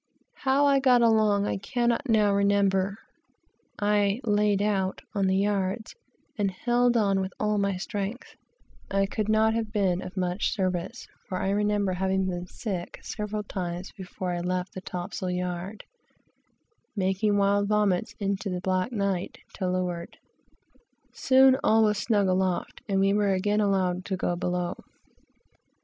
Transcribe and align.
How 0.33 0.65
I 0.65 0.79
got 0.79 1.03
along, 1.03 1.45
I 1.45 1.57
cannot 1.57 2.09
now 2.09 2.33
remember. 2.33 2.97
I 3.79 4.19
"laid 4.23 4.59
out" 4.59 4.99
on 5.13 5.27
the 5.27 5.37
yards 5.37 5.93
and 6.39 6.49
held 6.49 6.97
on 6.97 7.19
with 7.21 7.31
all 7.39 7.59
my 7.59 7.77
strength. 7.77 8.35
I 8.89 9.05
could 9.05 9.29
not 9.29 9.53
have 9.53 9.71
been 9.71 10.01
of 10.01 10.17
much 10.17 10.55
service, 10.55 11.07
for 11.29 11.37
I 11.37 11.51
remember 11.51 11.93
having 11.93 12.25
been 12.25 12.47
sick 12.47 12.97
several 13.03 13.43
times 13.43 13.91
before 13.91 14.31
I 14.31 14.39
left 14.39 14.73
the 14.73 14.81
topsail 14.81 15.29
yard. 15.29 15.83
Soon 16.97 17.35
all 17.35 17.63
was 21.83 21.97
snug 21.99 22.27
aloft, 22.27 22.81
and 22.89 22.99
we 22.99 23.13
were 23.13 23.33
again 23.33 23.61
allowed 23.61 24.05
to 24.05 24.17
go 24.17 24.35
below. 24.35 24.83